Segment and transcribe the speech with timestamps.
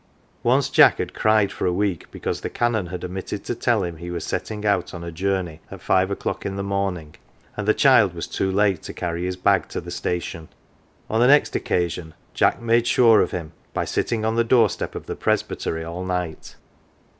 [0.41, 3.97] Once Jack had cried for a week because the Canon had omitted to tell him
[3.97, 7.13] he was setting out on a journey at five o'clock in the morning,
[7.55, 10.49] and the child was too late to carry his bag to the station.
[11.07, 15.05] On the next occasion Jack" made sure"" of him by sitting on the doorstep of
[15.05, 16.55] the Presbytery all night.